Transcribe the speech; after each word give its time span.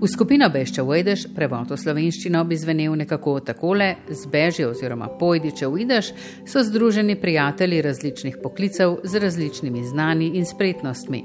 V 0.00 0.08
skupino 0.08 0.48
Bešče 0.48 0.80
Vojdež, 0.80 1.26
prevod 1.36 1.74
v 1.74 1.76
slovenščino, 1.76 2.40
bi 2.48 2.56
zvenel 2.56 2.94
nekako 3.02 3.34
takole: 3.44 3.90
zbeži 4.08 4.64
oziroma 4.64 5.10
pojdi, 5.20 5.50
če 5.52 5.66
uideš, 5.68 6.14
so 6.48 6.62
združeni 6.64 7.18
prijatelji 7.20 7.82
različnih 7.84 8.38
poklicev 8.40 9.02
z 9.04 9.20
različnimi 9.20 9.82
znani 9.84 10.30
in 10.40 10.48
spretnostmi. 10.48 11.20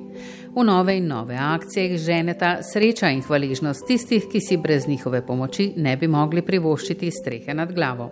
V 0.55 0.64
nove 0.68 0.97
in 0.97 1.07
nove 1.07 1.38
akcije 1.39 1.86
jih 1.86 2.01
ženeta 2.04 2.50
sreča 2.68 3.14
in 3.15 3.21
hvaležnost 3.23 3.88
tistih, 3.88 4.27
ki 4.32 4.43
si 4.43 4.57
brez 4.59 4.89
njihove 4.92 5.23
pomoči 5.23 5.69
ne 5.78 5.96
bi 5.96 6.11
mogli 6.11 6.43
privoščiti 6.43 7.14
strehe 7.15 7.55
nad 7.55 7.71
glavo. 7.71 8.10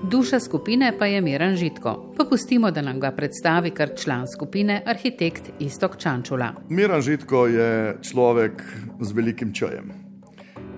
Duša 0.00 0.40
skupine 0.40 0.94
pa 0.98 1.10
je 1.12 1.20
Miran 1.20 1.56
Žitko. 1.56 1.94
Popustimo, 2.16 2.70
da 2.70 2.80
nam 2.80 3.00
ga 3.00 3.12
predstavi 3.12 3.70
kar 3.76 3.92
član 3.92 4.24
skupine, 4.32 4.80
arhitekt 4.86 5.52
Istok 5.60 6.00
Čančula. 6.00 6.54
Miran 6.68 7.04
Žitko 7.04 7.46
je 7.46 7.70
človek 8.00 8.64
z 9.00 9.12
velikim 9.12 9.52
čajem. 9.52 10.05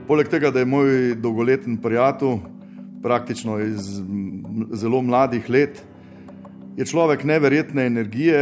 Poleg 0.08 0.28
tega, 0.32 0.48
da 0.50 0.62
je 0.62 0.64
moj 0.64 1.14
dolgoletni 1.20 1.76
prijatelj, 1.82 2.38
praktično 3.02 3.58
iz 3.60 4.00
zelo 4.72 5.02
mladih 5.02 5.50
let, 5.50 5.82
je 6.76 6.86
človek 6.86 7.24
neverjetne 7.24 7.84
energije 7.86 8.38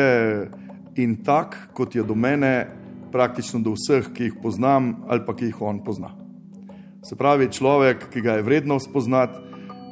in 0.94 1.16
tak, 1.24 1.56
kot 1.74 1.96
je 1.96 2.04
do 2.06 2.14
mene, 2.14 2.68
praktično 3.12 3.60
do 3.60 3.72
vseh, 3.74 4.06
ki 4.14 4.28
jih 4.28 4.36
poznam 4.42 4.92
ali 5.08 5.24
pa 5.26 5.34
ki 5.34 5.48
jih 5.50 5.62
on 5.62 5.80
pozna. 5.84 6.12
Se 7.02 7.18
pravi, 7.18 7.50
človek, 7.50 8.12
ki 8.14 8.22
ga 8.22 8.38
je 8.38 8.46
vredno 8.46 8.78
spoznati 8.78 9.42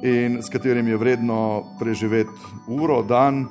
in 0.07 0.39
s 0.43 0.53
katerim 0.53 0.89
je 0.89 0.97
vredno 0.97 1.65
preživeti 1.81 2.55
uro, 2.69 3.03
dan 3.03 3.47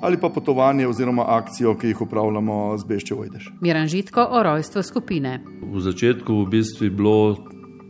ali 0.00 0.16
pa 0.16 0.28
potovanje 0.28 0.88
oziroma 0.88 1.24
akcijo, 1.28 1.74
ki 1.76 1.92
jih 1.92 2.00
upravljamo 2.00 2.78
z 2.78 2.88
Beščevo 2.88 3.24
Ideš. 3.24 3.50
Miran 3.60 3.88
Žitko 3.88 4.26
o 4.30 4.42
rojstvu 4.42 4.82
skupine. 4.82 5.40
V 5.72 5.80
začetku 5.80 6.40
v 6.44 6.48
bistvu 6.56 6.88
je 6.88 6.90
bilo 6.90 7.36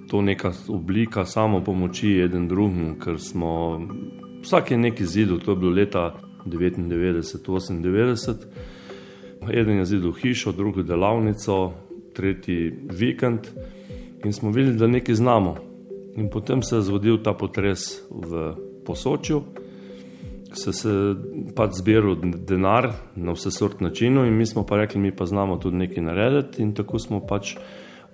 to 0.09 0.23
neka 0.23 0.53
oblika 0.69 1.25
samo 1.25 1.65
pomoči 1.65 2.21
eden 2.25 2.49
drugemu, 2.49 2.95
ker 3.05 3.21
smo 3.21 3.81
vsak 4.43 4.71
je 4.71 4.79
neki 4.79 5.07
zidel, 5.07 5.39
to 5.39 5.51
je 5.51 5.57
bilo 5.57 5.73
leta 5.73 6.15
99-98. 6.47 8.34
Eden 9.53 9.79
je 9.79 9.84
zidel 9.84 10.12
hišo, 10.12 10.53
drugi 10.53 10.83
delavnico, 10.83 11.73
tretji 12.15 12.73
vikend 12.91 13.41
in 14.25 14.33
smo 14.33 14.51
videli, 14.51 14.77
da 14.77 14.87
nekaj 14.87 15.15
znamo. 15.15 15.57
In 16.17 16.31
potem 16.31 16.62
se 16.62 16.77
je 16.77 16.83
zgodil 16.83 17.23
ta 17.23 17.33
potres 17.33 17.79
v 18.11 18.55
posočju, 18.87 19.43
se 20.53 20.89
je 20.89 21.15
pač 21.57 21.71
zbiral 21.81 22.17
denar 22.23 22.93
na 23.17 23.33
vse 23.37 23.51
sort 23.51 23.81
načinov 23.81 24.27
in 24.27 24.37
mi 24.37 24.47
smo 24.47 24.65
pa 24.67 24.77
rekli, 24.77 25.01
mi 25.01 25.17
pa 25.17 25.27
znamo 25.27 25.57
tudi 25.57 25.77
nekaj 25.77 26.05
narediti 26.05 26.62
in 26.62 26.75
tako 26.75 26.99
smo 26.99 27.21
pač 27.21 27.57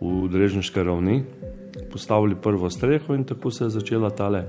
v 0.00 0.28
drežniške 0.28 0.82
ravni 0.82 1.22
postavili 1.92 2.36
prvo 2.42 2.70
streho 2.70 3.14
in 3.14 3.24
tako 3.24 3.50
se 3.50 3.64
je 3.64 3.70
začela 3.70 4.10
tale 4.10 4.44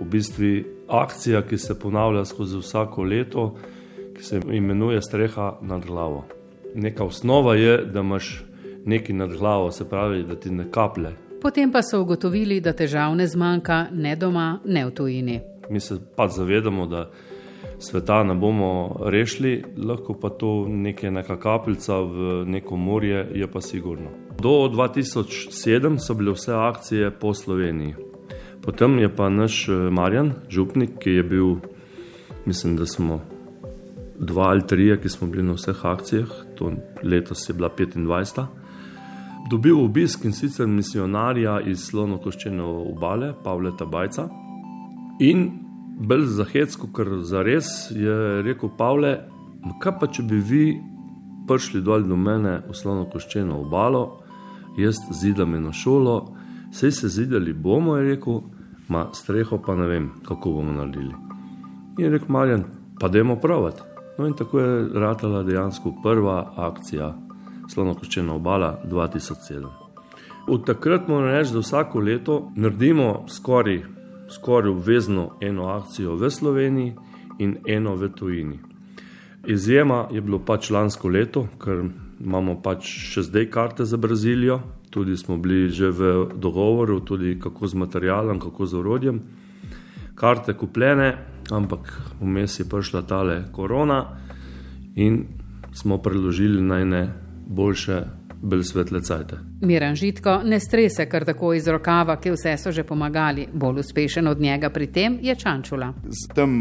v 0.00 0.04
bistvu 0.04 0.62
akcija, 0.88 1.42
ki 1.42 1.58
se 1.58 1.78
ponavlja 1.78 2.24
skozi 2.24 2.58
vsako 2.58 3.02
leto, 3.02 3.54
ki 4.16 4.22
se 4.22 4.40
imenuje 4.52 5.02
streha 5.02 5.58
nad 5.62 5.86
glavo. 5.86 6.24
Neka 6.74 7.04
osnova 7.04 7.54
je, 7.54 7.76
da 7.84 8.00
imaš 8.00 8.44
nekaj 8.84 9.16
nad 9.16 9.36
glavo, 9.36 9.70
se 9.70 9.88
pravi, 9.88 10.22
da 10.22 10.34
ti 10.34 10.50
ne 10.50 10.70
kaplje. 10.70 11.10
Potem 11.42 11.72
pa 11.72 11.82
so 11.82 12.00
ugotovili, 12.00 12.60
da 12.60 12.72
težav 12.72 13.16
ne 13.16 13.26
zmanjka 13.26 13.86
ne 13.92 14.16
doma, 14.16 14.58
ne 14.64 14.84
v 14.86 14.90
tujini. 14.90 15.40
Mi 15.70 15.80
se 15.80 15.96
pa 16.16 16.28
zavedamo, 16.28 16.86
da 16.86 17.10
sveta 17.78 18.22
ne 18.24 18.34
bomo 18.34 18.96
rešili, 19.04 19.64
lahko 19.76 20.14
pa 20.14 20.28
to 20.28 20.68
nekaj 20.68 21.10
neka 21.10 21.38
kapljica 21.40 21.96
v 22.00 22.44
neko 22.46 22.76
morje, 22.76 23.26
je 23.34 23.46
pa 23.46 23.60
sigurno. 23.60 24.10
Do 24.42 24.48
2007 24.48 25.98
so 25.98 26.14
bile 26.14 26.32
vse 26.32 26.54
akcije 26.54 27.10
po 27.10 27.34
Sloveniji. 27.34 27.94
Potem 28.62 28.98
je 28.98 29.16
pa 29.16 29.28
naš 29.28 29.68
eh, 29.68 29.72
Marjan, 29.90 30.32
župnik, 30.48 30.90
ki 30.98 31.10
je 31.10 31.22
bil, 31.22 31.56
mislim, 32.46 32.76
da 32.76 32.86
smo 32.86 33.20
dva 34.18 34.42
ali 34.42 34.66
tri, 34.66 34.96
ki 35.02 35.08
smo 35.08 35.28
bili 35.28 35.42
na 35.42 35.52
vseh 35.52 35.84
akcijah, 35.84 36.30
to 36.56 36.72
letos 37.02 37.48
je 37.48 37.54
bila 37.54 37.68
25. 37.78 38.46
Dobil 39.50 39.84
obisk 39.84 40.24
in 40.24 40.32
sicer 40.32 40.66
misionarja 40.66 41.60
iz 41.60 41.84
Slonokoščene 41.90 42.62
obale, 42.62 43.34
Pavla 43.44 43.74
Tabajca. 43.76 44.28
In 45.20 45.50
bolj 46.00 46.24
zahecko, 46.38 46.88
ker 46.96 47.12
za 47.28 47.42
res 47.42 47.90
je 47.90 48.40
rekel 48.42 48.72
Pavle, 48.78 49.18
kaj 49.82 49.98
pa 50.00 50.08
če 50.08 50.22
bi 50.22 50.40
vi 50.40 50.64
prišli 51.48 51.84
dol 51.84 52.08
do 52.08 52.16
mene 52.16 52.62
v 52.68 52.76
Slonokoščeno 52.76 53.60
obalo 53.66 54.20
jaz 54.76 54.96
zidam 55.10 55.54
eno 55.54 55.72
šolo, 55.72 56.34
vse 56.70 56.90
se 56.90 57.08
zidali 57.08 57.52
bomo, 57.52 57.96
je 57.96 58.14
rekel, 58.14 58.40
ma 58.88 59.08
streho 59.14 59.58
pa 59.66 59.74
ne 59.74 59.86
vem, 59.86 60.10
kako 60.28 60.50
bomo 60.50 60.72
naredili. 60.72 61.14
In 61.98 62.04
je 62.04 62.10
rekel, 62.10 62.28
Marjan, 62.28 62.64
pa 63.00 63.08
dajmo 63.08 63.36
pravati. 63.36 63.82
No 64.18 64.26
in 64.26 64.34
tako 64.34 64.60
je 64.60 64.88
ratala 64.94 65.42
dejansko 65.42 65.94
prva 66.02 66.52
akcija 66.56 67.14
Slonokoščena 67.68 68.34
obala 68.34 68.80
2007. 68.84 69.66
Od 70.48 70.66
takrat 70.66 71.08
moramo 71.08 71.32
reči, 71.32 71.52
da 71.52 71.58
vsako 71.58 72.00
leto 72.00 72.50
naredimo 72.56 73.24
skoraj, 73.28 73.82
skoraj 74.30 74.70
obvezno 74.70 75.30
eno 75.40 75.68
akcijo 75.68 76.16
v 76.16 76.30
Sloveniji 76.30 76.94
in 77.38 77.56
eno 77.66 77.94
v 77.94 78.08
tujini. 78.08 78.58
Izjema 79.46 80.08
je 80.10 80.20
bilo 80.20 80.38
pač 80.38 80.70
lansko 80.70 81.08
leto, 81.08 81.46
ker 81.62 81.84
imamo 82.20 82.60
pač 82.62 82.84
še 82.84 83.24
zdaj 83.28 83.48
karte 83.50 83.84
za 83.84 83.96
Brazilijo, 83.96 84.60
tudi 84.90 85.16
smo 85.16 85.38
bili 85.38 85.70
že 85.70 85.90
v 85.90 86.12
dogovoru, 86.36 87.00
tudi 87.00 87.38
kako 87.40 87.66
z 87.66 87.74
materialom, 87.74 88.40
kako 88.40 88.66
z 88.66 88.74
orodjem. 88.76 89.20
Karte 90.14 90.54
kupljene, 90.54 91.16
ampak 91.50 91.92
vmes 92.20 92.60
je 92.60 92.68
prišla 92.68 93.02
tale 93.02 93.44
korona 93.52 94.04
in 94.96 95.24
smo 95.72 95.98
preložili 95.98 96.60
naj 96.62 96.84
ne 96.84 97.04
boljše. 97.46 98.02
Bolj 98.42 98.62
svetle 98.64 99.02
cajte. 99.04 99.36
Miran 99.60 99.94
Žitko 99.94 100.38
ne 100.48 100.56
strese 100.60 101.04
kar 101.08 101.26
tako 101.28 101.50
iz 101.52 101.66
rokava, 101.68 102.14
ki 102.16 102.30
vse 102.32 102.54
so 102.56 102.72
že 102.72 102.86
pomagali. 102.88 103.44
Bolj 103.52 103.82
uspešen 103.82 104.26
od 104.32 104.40
njega 104.40 104.70
pri 104.72 104.86
tem 104.86 105.18
je 105.20 105.34
Čančula. 105.36 105.92
S 106.08 106.32
tem 106.34 106.54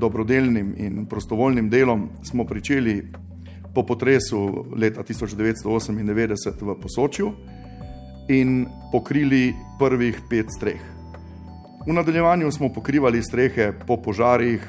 dobrodelnim 0.00 0.74
in 0.76 1.06
prostovoljnim 1.08 1.70
delom 1.70 2.10
smo 2.22 2.44
pričeli 2.44 2.98
po 3.74 3.82
potresu 3.82 4.66
leta 4.76 5.02
1998 5.02 6.62
v 6.62 6.80
Posočju 6.80 7.32
in 8.28 8.66
pokrili 8.92 9.54
prvih 9.78 10.20
pet 10.30 10.46
streh. 10.56 10.80
V 11.86 11.92
nadaljevanju 11.92 12.50
smo 12.50 12.72
pokrivali 12.72 13.22
strehe 13.22 13.72
po 13.86 13.96
požarih 13.96 14.62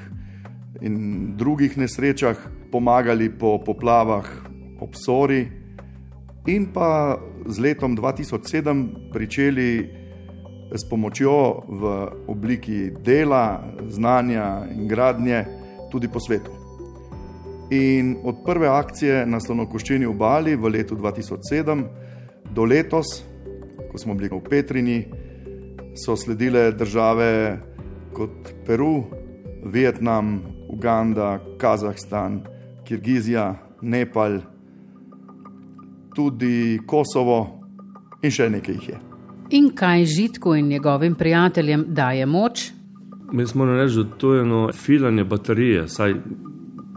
in 0.82 1.38
drugih 1.38 1.78
nesrečah, 1.78 2.36
pomagali 2.72 3.30
po 3.30 3.62
poplavah 3.64 4.28
ob 4.82 4.96
Sori 4.96 5.48
in 6.46 6.68
pa 6.74 7.16
z 7.48 7.60
letom 7.60 7.96
2007 7.98 9.14
pričeli 9.14 9.90
s 10.76 10.84
pomočjo 10.90 11.64
v 11.68 11.84
obliki 12.28 12.92
dela, 12.92 13.64
znanja 13.88 14.66
in 14.76 14.88
gradnje 14.88 15.46
tudi 15.92 16.08
po 16.12 16.20
svetu. 16.20 16.65
In 17.70 18.18
od 18.24 18.44
prve 18.46 18.68
akcije 18.68 19.26
na 19.26 19.40
Slonokoščeni 19.40 20.06
obali 20.06 20.56
v 20.56 20.70
letu 20.70 20.96
2007 20.96 21.84
do 22.54 22.66
letos, 22.66 23.24
ko 23.92 23.98
smo 23.98 24.14
bili 24.14 24.30
v 24.30 24.42
Petrini, 24.50 25.00
so 25.98 26.16
sledile 26.16 26.72
države 26.72 27.58
kot 28.14 28.54
Peru, 28.68 29.04
Vietnam, 29.66 30.42
Uganda, 30.70 31.40
Kazahstan, 31.58 32.44
Kirgizija, 32.86 33.56
Nepal, 33.82 34.40
tudi 36.16 36.80
Kosovo 36.86 37.40
in 38.22 38.32
še 38.32 38.50
nekaj 38.50 38.76
jih 38.76 38.90
je. 38.90 39.00
In 39.58 39.72
kaj 39.76 40.06
žitku 40.06 40.56
in 40.56 40.68
njegovim 40.68 41.16
prijateljem 41.16 41.86
daje 41.88 42.26
moč? 42.26 42.72
Mi 43.32 43.48
smo 43.48 43.66
reči, 43.66 44.04
da 44.04 44.18
to 44.18 44.34
je 44.34 44.42
eno 44.42 44.70
filanje 44.74 45.24
baterije, 45.24 45.88
saj 45.88 46.14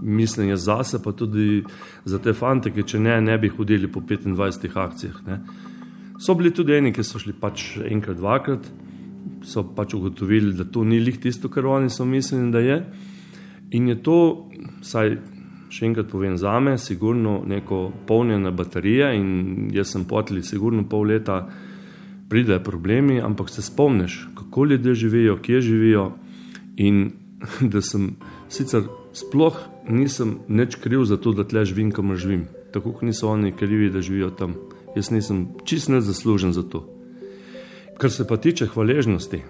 mislim 0.03 0.57
za 0.57 0.83
sebe, 0.85 1.05
pa 1.05 1.13
tudi 1.13 1.63
za 2.05 2.19
te 2.19 2.33
fante, 2.33 2.71
ki 2.71 2.83
če 2.83 3.01
ne, 3.01 3.21
ne 3.21 3.39
bi 3.39 3.49
hodili 3.49 3.91
po 3.93 4.01
25 4.01 4.79
akcijah. 4.79 5.23
Ne. 5.27 5.41
So 6.21 6.35
bili 6.35 6.51
tudi 6.55 6.75
eni, 6.75 6.93
ki 6.93 7.05
so 7.07 7.21
šli 7.23 7.33
pač 7.33 7.79
enkrat, 7.87 8.19
dvakrat, 8.19 8.67
so 9.47 9.63
pač 9.77 9.95
ugotovili, 9.95 10.55
da 10.59 10.65
to 10.65 10.85
ni 10.85 10.99
lih 11.01 11.19
tisto, 11.21 11.49
kar 11.49 11.67
oni 11.67 11.91
so 11.91 12.05
mislili, 12.05 12.51
da 12.53 12.63
je. 12.65 12.79
In 13.79 13.89
je 13.89 13.99
to, 14.03 14.19
saj 14.83 15.19
še 15.71 15.87
enkrat 15.87 16.09
povem 16.11 16.39
za 16.41 16.57
me, 16.61 16.79
sigurno 16.81 17.43
neko 17.47 17.89
polnjena 18.09 18.51
baterija 18.57 19.13
in 19.15 19.69
jaz 19.75 19.93
sem 19.93 20.07
potli 20.09 20.43
sigurno 20.43 20.87
pol 20.89 21.11
leta, 21.13 21.43
pridejo 22.29 22.61
problemi, 22.61 23.21
ampak 23.21 23.49
se 23.49 23.63
spomniš, 23.63 24.29
kako 24.37 24.65
ljudje 24.65 24.95
živijo, 24.95 25.37
kje 25.43 25.61
živijo 25.61 26.11
in 26.77 27.11
da 27.73 27.83
sem 27.83 28.17
sicer 28.49 28.83
sploh 29.13 29.57
nisem 29.89 30.39
nič 30.49 30.77
kriv 30.83 31.05
za 31.05 31.17
to, 31.17 31.33
da 31.33 31.45
tle 31.45 31.65
živim, 31.65 31.91
kamor 31.91 32.17
živim. 32.17 32.47
Tako 32.73 32.93
kot 32.93 33.03
niso 33.03 33.29
oni 33.29 33.53
krivi, 33.53 33.91
da 33.91 34.01
živijo 34.01 34.31
tam. 34.31 34.55
Jaz 34.97 35.11
nisem 35.11 35.49
čist 35.65 35.89
ne 35.89 36.01
zaslužen 36.01 36.53
za 36.53 36.63
to. 36.63 36.85
Kar 37.99 38.11
se 38.11 38.27
pa 38.27 38.37
tiče 38.37 38.67
hvaležnosti, 38.67 39.43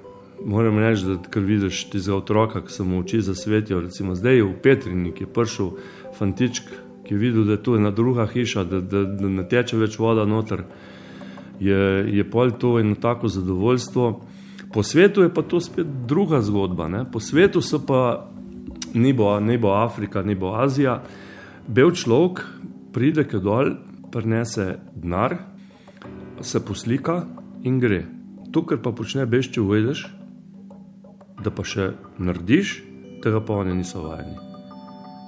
moram 0.45 0.79
reči, 0.79 1.05
da 1.05 1.17
kar 1.31 1.43
vidiš 1.43 1.91
ti 1.91 2.01
za 2.01 2.17
otroka, 2.17 2.65
ki 2.65 2.73
se 2.73 2.83
mu 2.83 3.01
oči 3.01 3.21
zasvetijo. 3.21 3.81
Recimo 3.81 4.15
zdaj 4.15 4.37
je 4.37 4.45
v 4.45 4.55
Petrini, 4.63 5.13
ki 5.13 5.25
je 5.25 5.33
prišel 5.33 5.71
fantičk, 6.19 6.71
ki 7.05 7.15
je 7.15 7.19
videl, 7.19 7.45
da 7.45 7.57
je 7.57 7.63
tu 7.63 7.77
ena 7.77 7.91
druga 7.91 8.27
hiša, 8.27 8.65
da, 8.65 8.81
da, 8.81 9.05
da 9.05 9.29
ne 9.29 9.45
teče 9.49 9.77
več 9.77 9.99
voda 9.99 10.25
noter. 10.25 10.65
Je, 11.61 12.07
je 12.17 12.25
pol 12.31 12.51
to 12.51 12.79
eno 12.79 12.95
tako 12.95 13.29
zadovoljstvo. 13.29 14.21
Po 14.73 14.83
svetu 14.83 15.23
je 15.23 15.35
pa 15.35 15.43
to 15.43 15.61
spet 15.61 15.87
druga 16.07 16.43
zgodba. 16.45 16.89
Ne? 16.89 17.05
Po 17.11 17.21
svetu 17.21 17.63
so 17.65 17.81
pa 17.81 18.29
ni 18.95 19.13
bo, 19.13 19.41
ni 19.41 19.59
bo 19.59 19.73
Afrika, 19.73 20.23
ni 20.23 20.35
bo 20.35 20.55
Azija. 20.55 21.03
Bel 21.69 21.93
človek 21.93 22.45
pride 22.93 23.25
k 23.29 23.41
dol, 23.41 23.77
prinese 24.13 24.79
denar, 24.95 25.37
se 26.41 26.61
poslika 26.65 27.25
in 27.65 27.81
gre. 27.81 28.05
To, 28.53 28.65
kar 28.65 28.81
pa 28.81 28.93
počne 28.97 29.27
bež, 29.29 29.51
če 29.53 29.61
uvedeš, 29.61 30.07
da 31.45 31.53
pa 31.53 31.65
še 31.65 31.93
narediš, 32.19 32.79
tega 33.25 33.43
pa 33.45 33.61
oni 33.61 33.77
niso 33.77 34.07
vajeni. 34.07 34.37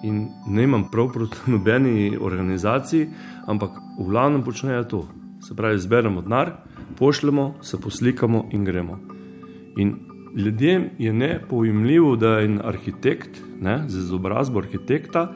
In 0.09 0.23
ne 0.49 0.65
imam 0.65 0.89
prav 0.93 1.13
proti 1.13 1.45
nobeni 1.53 2.17
organizaciji, 2.17 3.09
ampak 3.49 3.77
v 3.99 4.09
glavnem 4.09 4.45
počnejo 4.45 4.85
to. 4.85 5.03
Se 5.41 5.57
pravi, 5.57 5.81
zberemo 5.81 6.21
denar, 6.25 6.59
pošljemo, 6.99 7.55
se 7.65 7.81
poslikamo 7.81 8.49
in 8.53 8.65
gremo. 8.65 8.99
In 9.77 9.95
ljudem 10.37 10.91
je 10.99 11.13
nepojemljivo, 11.13 12.17
da 12.17 12.29
je 12.29 12.45
en 12.45 12.61
arhitekt 12.65 13.43
ne, 13.61 13.85
z 13.89 13.99
izobrazbo 13.99 14.59
arhitekta 14.59 15.33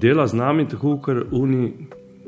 dela 0.00 0.26
z 0.26 0.34
nami 0.34 0.68
tako, 0.68 0.98
kot 0.98 1.16
oni, 1.32 1.72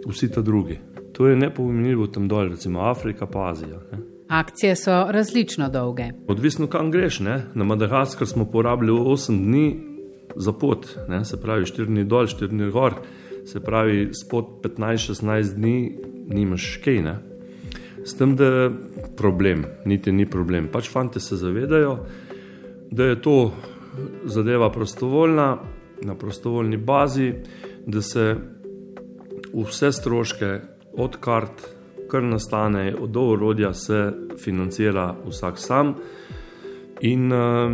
vsi 0.07 0.31
ta 0.33 0.43
drugi. 0.43 0.79
To 1.13 1.27
je 1.27 1.37
nepojemljivo 1.37 2.07
tam 2.07 2.29
dol, 2.29 2.49
recimo 2.49 2.81
Afrika, 2.81 3.27
pa 3.27 3.49
Azija. 3.51 3.81
Ne. 3.93 3.99
Akcije 4.29 4.77
so 4.77 5.07
različno 5.11 5.69
dolge. 5.69 6.05
Odvisno, 6.29 6.67
kam 6.67 6.91
greš. 6.91 7.21
Ne? 7.21 7.45
Na 7.55 7.65
Madagaskar 7.65 8.27
smo 8.27 8.45
porabili 8.45 8.93
8 8.93 9.45
dni 9.45 9.81
za 10.37 10.53
pot, 10.53 10.87
ne? 11.09 11.25
se 11.25 11.41
pravi 11.41 11.65
4 11.65 11.87
dni 11.87 12.05
dol, 12.05 12.27
4 12.27 12.49
dni 12.49 12.71
gor, 12.71 12.95
se 13.45 13.61
pravi 13.61 14.09
spod 14.15 14.45
15-16 14.63 15.55
dni 15.55 15.99
nimaš 16.29 16.81
kaj. 16.85 17.03
Ne? 17.03 17.19
S 18.05 18.17
tem, 18.17 18.37
da 18.37 18.45
je 18.45 18.71
problem, 19.17 19.65
niti 19.85 20.13
ni 20.13 20.27
problem. 20.27 20.69
Pač 20.73 20.91
fanti 20.93 21.21
se 21.21 21.37
zavedajo, 21.37 21.99
da 22.91 23.05
je 23.05 23.21
to 23.23 23.53
zadeva 24.25 24.71
prostovoljna, 24.71 25.59
na 26.03 26.15
prostovoljni 26.15 26.77
bazi, 26.77 27.33
da 27.87 28.03
se 28.03 28.35
vse 29.55 29.93
stroške 29.93 30.61
od 30.99 31.17
kart, 31.21 31.65
kar 32.11 32.23
nastane, 32.23 32.95
od 33.01 33.17
orodja, 33.17 33.73
se 33.73 34.13
financira 34.39 35.15
vsak 35.27 35.59
sam 35.59 35.95
in 37.01 37.33
uh, 37.33 37.73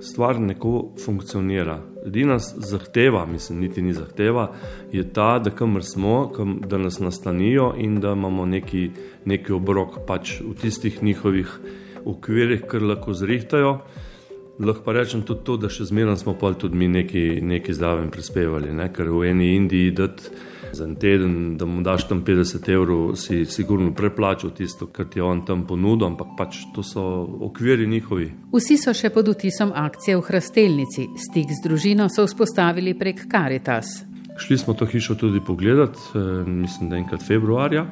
stvar 0.00 0.40
neko 0.40 0.92
funkcionira. 1.04 1.80
Edina 2.06 2.38
zahteva, 2.38 3.26
mislim, 3.26 3.60
niti 3.60 3.82
ni 3.82 3.92
zahteva, 3.92 4.52
je 4.92 5.12
ta, 5.12 5.38
da 5.38 5.50
kamor 5.50 5.84
smo, 5.84 6.32
kam, 6.36 6.60
da 6.68 6.78
nas 6.78 6.98
nastanijo 7.00 7.74
in 7.78 8.00
da 8.00 8.12
imamo 8.12 8.46
neki, 8.46 8.90
neki 9.24 9.52
obrok 9.52 9.98
pač 10.06 10.40
v 10.40 10.54
tistih 10.60 11.02
njihovih 11.02 11.58
okvirih, 12.04 12.62
kar 12.68 12.82
lahko 12.82 13.14
zrihtajajo. 13.14 13.78
Lahko 14.60 14.84
pa 14.84 14.92
rečem 14.92 15.22
tudi 15.22 15.44
to, 15.44 15.56
da 15.56 15.68
še 15.72 15.86
zmeraj 15.88 16.18
smo 16.20 16.34
pa 16.40 16.52
tudi 16.52 16.76
mi 16.76 16.88
neki, 16.88 17.40
neki 17.42 17.74
zraven 17.74 18.10
prispevali, 18.12 18.72
ne? 18.76 18.90
ker 18.92 19.08
v 19.08 19.30
eni 19.30 19.54
Indiji 19.56 19.92
dati 19.96 20.32
za 20.72 20.84
en 20.84 20.94
teden, 20.94 21.56
da 21.56 21.66
mu 21.66 21.82
daš 21.82 22.08
tam 22.08 22.24
50 22.24 22.68
evrov, 22.72 23.14
si 23.16 23.44
sigurno 23.44 23.94
preplačal 23.94 24.50
tisto, 24.50 24.86
kar 24.86 25.06
ti 25.06 25.18
je 25.18 25.22
on 25.22 25.44
tam 25.46 25.66
ponudil, 25.66 26.06
ampak 26.06 26.34
pač 26.38 26.62
to 26.74 26.82
so 26.82 27.02
okviri 27.40 27.86
njihovi. 27.86 28.30
Vsi 28.52 28.76
so 28.78 28.94
še 28.94 29.10
pod 29.10 29.28
utisom 29.28 29.72
akcije 29.74 30.16
v 30.16 30.26
Hrastelnici, 30.28 31.08
stik 31.16 31.52
z 31.54 31.64
družino 31.68 32.08
so 32.08 32.26
vzpostavili 32.26 32.94
prek 32.98 33.26
Karitas. 33.30 34.04
Šli 34.40 34.58
smo 34.58 34.74
to 34.74 34.86
hišo 34.86 35.14
tudi 35.14 35.40
pogledat, 35.46 35.96
eh, 36.14 36.44
mislim, 36.46 36.90
da 36.90 36.96
enkrat 36.96 37.26
februarja. 37.26 37.86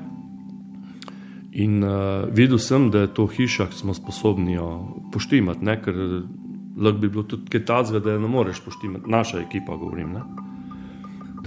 In 1.59 1.83
uh, 1.83 2.29
videl 2.31 2.59
sem, 2.59 2.91
da 2.91 3.01
je 3.01 3.15
to 3.15 3.25
hiša, 3.27 3.67
ki 3.73 3.79
smo 3.81 3.95
sposobni 3.95 4.53
jo 4.53 4.67
poštimati, 5.13 5.65
ne? 5.65 5.75
ker 5.83 5.97
lahko 6.77 6.99
bi 7.01 7.09
bilo 7.09 7.25
tudi 7.27 7.51
kaj 7.51 7.65
takega, 7.67 8.03
da 8.05 8.13
je 8.15 8.21
ne 8.23 8.29
moreš 8.31 8.61
poštimati, 8.65 9.11
naša 9.11 9.41
ekipa, 9.41 9.77
govorim. 9.77 10.13
Ne? 10.13 10.48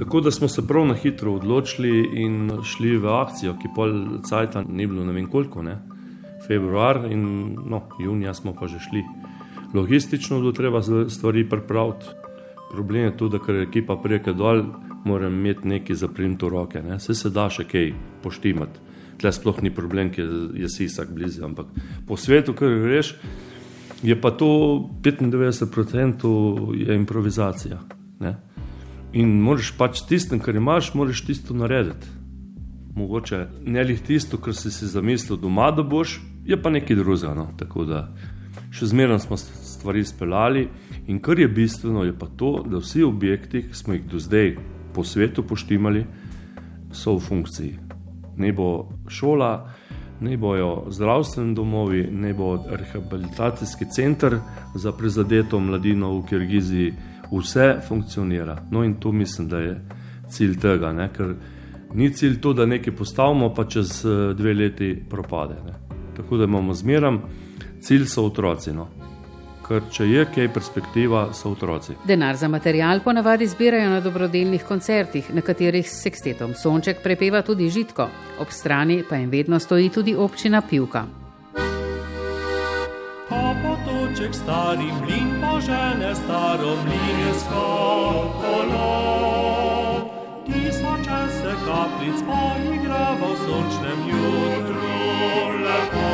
Tako 0.02 0.22
da 0.22 0.32
smo 0.32 0.48
se 0.48 0.68
prav 0.68 0.86
na 0.86 0.94
hitro 0.94 1.34
odločili 1.34 2.10
in 2.14 2.52
šli 2.64 2.96
v 2.98 3.06
akcijo, 3.08 3.54
ki 3.54 3.70
pol 3.76 3.92
cajta 4.26 4.64
ni 4.66 4.88
bilo 4.88 5.06
ne 5.06 5.14
vem 5.14 5.28
koliko, 5.30 5.62
ne? 5.62 5.78
februar 6.48 7.06
in 7.12 7.22
no, 7.70 7.84
junija 8.00 8.34
smo 8.34 8.56
pa 8.58 8.68
že 8.68 8.80
šli. 8.80 9.04
Logistično 9.74 10.42
bo 10.42 10.52
treba 10.52 10.82
stvari 11.10 11.50
pripraviti. 11.50 12.06
Problem 12.72 13.04
je 13.04 13.18
tudi, 13.18 13.40
ker 13.46 13.62
ekipa 13.62 14.00
preke 14.02 14.34
dol, 14.34 14.64
mora 15.06 15.28
imeti 15.28 15.68
nekaj 15.68 15.96
za 15.96 16.08
primto 16.08 16.50
roke, 16.50 16.82
ne? 16.82 17.00
se 17.00 17.14
se 17.14 17.30
da 17.30 17.50
še 17.50 17.70
kaj 17.70 17.94
poštimati. 18.24 18.80
Tle 19.22 19.32
sploh 19.32 19.62
ni 19.62 19.70
problem, 19.70 20.10
ker 20.10 20.26
je 20.58 20.70
sisak 20.70 21.14
blizu, 21.14 21.46
ampak 21.46 21.70
po 22.08 22.18
svetu, 22.18 22.58
kar 22.58 22.74
greš, 22.74 23.16
je 24.02 24.22
pa 24.22 24.32
to 24.32 24.50
95% 25.04 26.74
je 26.88 26.96
improvizacija. 26.96 27.80
Ne? 28.20 28.40
In 29.14 29.42
moraš 29.44 29.74
pač 29.76 30.02
tistem, 30.08 30.40
kar 30.40 30.56
imaš, 30.56 30.94
moraš 30.96 31.26
tisto 31.28 31.54
narediti. 31.54 32.08
Mogoče 32.96 33.48
ne 33.66 33.84
le 33.84 33.96
tisto, 33.96 34.38
kar 34.38 34.56
si 34.56 34.72
si 34.72 34.88
zamislil 34.88 35.40
doma, 35.40 35.72
da 35.72 35.84
boš, 35.84 36.20
je 36.46 36.62
pa 36.62 36.70
nekaj 36.70 36.96
drugega. 36.96 37.34
No. 37.36 37.50
Tako 37.60 37.86
da 37.86 38.06
še 38.72 38.88
zmeraj 38.92 39.20
smo 39.26 39.38
stvari 39.38 40.06
speljali. 40.08 40.68
In 41.08 41.20
kar 41.20 41.40
je 41.40 41.48
bistveno, 41.48 42.06
je 42.08 42.16
pa 42.16 42.28
to, 42.40 42.62
da 42.64 42.80
vsi 42.80 43.04
objekti, 43.04 43.66
ki 43.68 43.76
smo 43.76 43.98
jih 43.98 44.08
do 44.08 44.20
zdaj 44.20 44.56
po 44.96 45.04
svetu 45.04 45.44
poštimali, 45.44 46.06
so 46.92 47.16
v 47.18 47.24
funkciji. 47.28 47.78
Ne 48.40 48.52
bo 48.56 48.92
šola, 49.12 49.52
ne 50.22 50.38
bojo 50.38 50.88
zdravstveni 50.92 51.56
domovi, 51.56 52.08
ne 52.12 52.34
bo 52.34 52.54
rehabilitacijski 52.70 53.86
center 53.92 54.40
za 54.76 54.92
prizadeto 54.92 55.60
mladino 55.60 56.14
v 56.20 56.26
Kirgiziji 56.30 56.94
vse 57.32 57.80
funkcionira. 57.88 58.58
No, 58.72 58.84
in 58.84 58.94
to 58.94 59.12
mislim, 59.12 59.48
da 59.48 59.60
je 59.60 59.82
cilj 60.30 60.60
tega, 60.60 60.94
ne? 60.94 61.10
ker 61.14 61.36
ni 61.94 62.14
cilj 62.14 62.40
to, 62.42 62.54
da 62.54 62.66
nekaj 62.66 62.96
postavimo, 62.96 63.54
pa 63.54 63.66
čez 63.66 64.06
eh, 64.06 64.34
dve 64.34 64.54
leti 64.54 64.96
propade. 65.10 65.56
Ne? 65.66 65.74
Tako 66.18 66.38
da 66.38 66.44
imamo 66.44 66.74
zmeraj 66.74 67.18
cilj, 67.82 68.06
so 68.06 68.26
otroci. 68.26 68.74
No? 68.74 68.88
Ker 69.68 69.88
če 69.92 70.08
je 70.10 70.26
kaj 70.36 70.50
perspektiva, 70.54 71.30
so 71.34 71.52
otroci. 71.52 71.96
Denar 72.08 72.36
za 72.36 72.48
material 72.48 73.00
ponavadi 73.04 73.48
zbirajo 73.48 73.90
na 73.90 74.02
dobrodelnih 74.02 74.64
koncertih, 74.68 75.34
na 75.34 75.42
katerih 75.42 75.88
s 75.88 76.04
sekstetom 76.04 76.54
Sonček 76.54 77.04
prepeva 77.04 77.42
tudi 77.42 77.70
žitko, 77.70 78.10
ob 78.40 78.52
strani 78.52 79.04
pa 79.10 79.22
jim 79.22 79.32
vedno 79.32 79.60
stoji 79.60 79.90
tudi 79.90 80.16
občina 80.16 80.62
Pivka 80.62 81.21
oček 84.22 84.36
stari 84.36 84.90
mlin 85.02 85.42
požene 85.42 86.16
staro 86.16 86.76
mlinsko 86.86 87.66
kolo. 88.42 88.92
Tisoče 90.46 91.22
se 91.38 91.54
kaplic 91.66 92.22
poigrava 92.28 93.16
v 93.18 93.38
sončnem 93.38 94.00
jutru 94.10 94.94
lepo. 95.66 96.12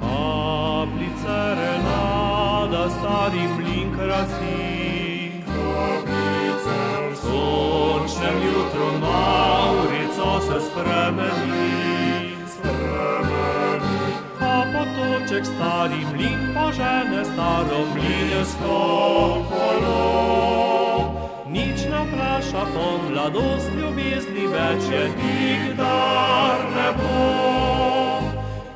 Kaplice 0.00 1.38
renada 1.58 2.90
stari 2.90 3.44
mlin 3.56 3.94
krasi. 3.96 5.32
Kaplice 5.46 6.80
v 7.10 7.16
sončnem 7.16 8.36
jutru 8.42 8.88
Maurico 9.00 10.40
se 10.40 10.66
spremeni 10.66 11.79
potoček 15.30 15.46
stari 15.46 16.02
mlin 16.12 16.54
požene 16.54 17.24
staro 17.24 17.86
mlinsko 17.94 18.78
kolo. 19.50 20.02
Nič 21.46 21.86
ne 21.86 22.00
vpraša 22.06 22.64
po 22.74 22.98
mladost 23.06 23.70
ljubezni, 23.78 24.46
več 24.50 24.82
je 24.90 25.04
nikdar 25.22 26.58
ne 26.74 26.88
bo. 26.98 27.22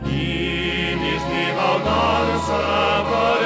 In 0.06 1.02
iz 1.14 1.25
v 1.26 1.58
dan 1.84 2.28
se 2.46 2.62
vrti 3.11 3.43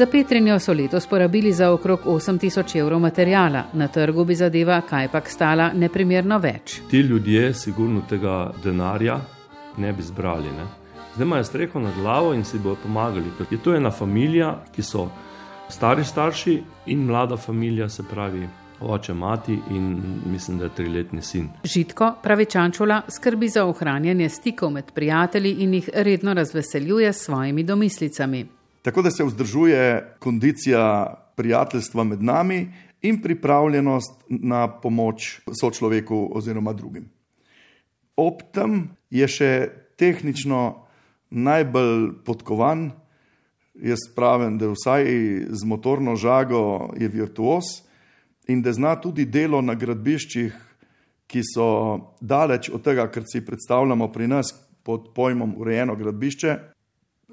Za 0.00 0.06
Petrinjo 0.06 0.58
so 0.58 0.72
letos 0.72 1.06
porabili 1.06 1.52
za 1.52 1.72
okrog 1.72 2.00
8000 2.06 2.78
evrov 2.78 3.00
materijala, 3.00 3.64
na 3.72 3.88
trgu 3.88 4.24
bi 4.24 4.34
zadeva 4.34 4.80
kajpak 4.80 5.28
stala 5.28 5.72
neprimerno 5.74 6.38
več. 6.38 6.78
Ti 6.90 6.96
ljudje 6.96 7.54
sigurno 7.54 8.00
tega 8.08 8.52
denarja 8.64 9.18
ne 9.76 9.92
bi 9.92 10.02
zbrali. 10.02 10.48
Ne? 10.56 10.64
Zdaj 11.14 11.26
imajo 11.26 11.44
streho 11.44 11.80
nad 11.80 11.92
glavo 11.94 12.32
in 12.34 12.44
si 12.44 12.58
bodo 12.58 12.78
pomagali. 12.82 13.28
Je 13.50 13.58
to 13.58 13.74
ena 13.74 13.90
familija, 13.90 14.54
ki 14.72 14.82
so 14.82 15.10
Stari 15.68 16.04
starši 16.04 16.62
in 16.86 17.04
mlada 17.04 17.36
družina, 17.36 17.88
se 17.88 18.02
pravi 18.02 18.48
oče, 18.80 19.14
mati 19.14 19.58
in 19.70 20.00
mislim, 20.26 20.58
da 20.58 20.64
je 20.64 20.70
triletni 20.76 21.22
sin. 21.22 21.48
Žitko, 21.64 22.14
pravi 22.22 22.44
Čančula, 22.44 23.02
skrbi 23.08 23.48
za 23.48 23.66
ohranjanje 23.66 24.28
stikov 24.28 24.70
med 24.70 24.92
prijatelji 24.94 25.52
in 25.60 25.74
jih 25.74 25.90
redno 25.94 26.34
razveseljuje 26.34 27.12
s 27.12 27.24
svojimi 27.24 27.62
domislicami. 27.62 28.59
Tako 28.82 29.02
da 29.02 29.10
se 29.10 29.24
vzdržuje 29.24 30.16
kondicija 30.18 31.14
prijateljstva 31.36 32.04
med 32.04 32.22
nami 32.22 32.72
in 33.02 33.22
pripravljenost 33.22 34.24
na 34.28 34.80
pomoč 34.80 35.40
sočloveku 35.60 36.30
oziroma 36.32 36.72
drugim. 36.72 37.08
Ob 38.16 38.42
tem 38.52 38.90
je 39.10 39.28
še 39.28 39.52
tehnično 39.96 40.86
najbolj 41.30 42.10
podkovan, 42.24 42.90
jaz 43.74 44.02
pravim, 44.16 44.58
da 44.58 44.72
vsaj 44.72 45.06
z 45.48 45.68
motorno 45.68 46.16
žago 46.16 46.90
je 46.98 47.08
virtuos 47.08 47.80
in 48.48 48.62
da 48.62 48.72
zna 48.72 48.96
tudi 49.00 49.24
delo 49.24 49.62
na 49.62 49.74
gradbiščih, 49.74 50.56
ki 51.30 51.42
so 51.46 51.66
daleč 52.20 52.68
od 52.74 52.82
tega, 52.82 53.06
kar 53.06 53.22
si 53.22 53.44
predstavljamo 53.46 54.08
pri 54.12 54.26
nas 54.26 54.50
pod 54.82 55.12
pojmom 55.14 55.54
urejeno 55.62 55.94
gradbišče, 55.96 56.56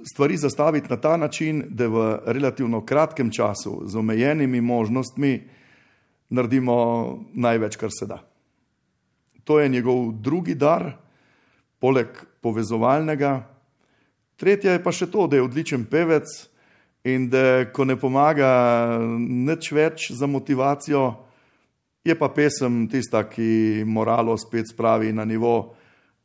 stvari 0.03 0.37
zastaviti 0.37 0.89
na 0.89 0.97
ta 0.97 1.17
način, 1.17 1.63
da 1.69 1.87
v 1.87 2.19
relativno 2.25 2.85
kratkem 2.85 3.31
času 3.31 3.81
z 3.85 3.97
omejenimi 3.97 4.61
možnostmi 4.61 5.49
naredimo 6.29 6.77
največ, 7.33 7.75
kar 7.75 7.89
se 7.99 8.05
da. 8.05 8.23
To 9.43 9.59
je 9.59 9.69
njegov 9.69 10.11
drugi 10.11 10.55
dar, 10.55 10.91
poleg 11.79 12.07
povezovalnega. 12.41 13.47
Tretje 14.35 14.71
je 14.71 14.83
pa 14.83 14.91
še 14.91 15.07
to, 15.11 15.27
da 15.27 15.37
je 15.37 15.45
odličen 15.45 15.85
pevec 15.85 16.27
in 17.07 17.29
da 17.29 17.65
ko 17.73 17.85
ne 17.85 17.95
pomaga 17.95 18.49
nič 19.17 19.71
več 19.71 20.11
za 20.11 20.27
motivacijo, 20.27 21.13
je 22.03 22.15
pa 22.15 22.29
pesem 22.29 22.85
tista, 22.91 23.23
ki 23.29 23.83
moralo 23.85 24.37
spet 24.37 24.69
spravi 24.71 25.13
na 25.13 25.25
nivo, 25.25 25.75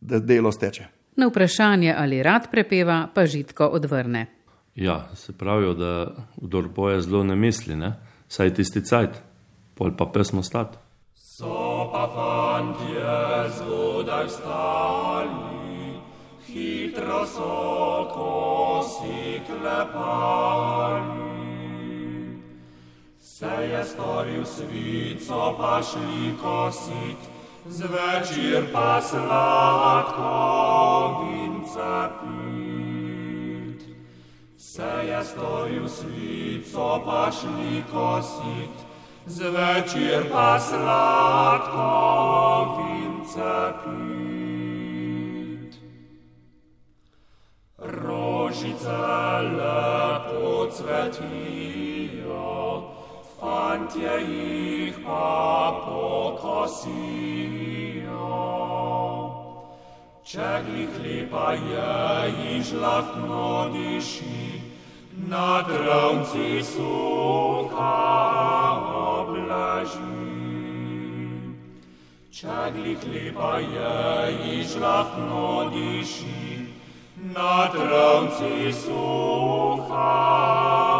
da 0.00 0.18
delo 0.18 0.52
steče. 0.52 1.01
Na 1.16 1.26
vprašanje, 1.28 1.94
ali 1.98 2.22
rad 2.22 2.50
prepeva, 2.50 3.08
pa 3.14 3.26
žitko 3.26 3.66
odvrne. 3.66 4.26
Ja, 4.74 5.08
se 5.14 5.32
pravijo, 5.32 5.74
da 5.74 6.06
kdo 6.36 6.62
boje 6.62 7.00
zelo 7.00 7.24
ne 7.24 7.36
misli, 7.36 7.76
ne? 7.76 7.92
saj 8.32 8.54
tisti 8.56 8.80
cajt, 8.80 9.18
pol 9.76 9.92
pa 9.96 10.06
pesmo 10.08 10.42
stati. 10.42 10.78
So 11.14 11.90
pa 11.92 12.06
fantje 12.14 13.18
zgodaj 13.58 14.26
vstali, 14.26 16.00
hitro 16.46 17.26
so 17.26 18.08
kosi 18.14 19.40
klepali. 19.46 21.12
Se 23.20 23.52
je 23.72 23.84
storil 23.84 24.44
svico, 24.44 25.54
pa 25.58 25.80
šli 25.82 26.32
kosit, 26.42 27.20
zvečer 27.66 28.64
pa 28.72 29.00
sladko 29.00 30.32
vince 31.22 32.10
pit. 32.20 33.80
Se 34.56 34.90
je 35.06 35.24
storil 35.24 35.88
svico, 35.88 37.02
pa 37.06 37.30
šli 37.30 37.82
kosit, 37.92 38.76
zvečer 39.26 40.24
pa 40.32 40.58
sladko 40.60 41.88
vince 42.78 43.72
pit. 43.84 44.12
Rožice 47.78 48.98
lepo 49.58 50.66
cvetijo, 50.70 52.01
fantie 53.42 54.16
ich 54.22 54.98
apokasio. 55.04 55.82
Čegli 60.22 60.86
hlipa 60.94 61.48
je 61.52 61.94
i 62.50 62.62
žlatno 62.62 63.68
diši, 63.74 64.62
na 65.28 65.62
dronci 65.66 66.62
suha 66.62 67.98
oblaži. 69.18 70.22
Čegli 72.30 72.94
hlipa 73.02 73.58
je 73.58 73.98
i 74.54 74.62
žlatno 74.62 75.70
diši, 75.74 76.66
na 77.34 77.68
dronci 77.74 78.72
suha 78.72 80.06
oblaži. 80.06 80.91